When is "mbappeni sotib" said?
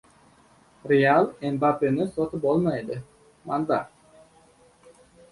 1.55-2.47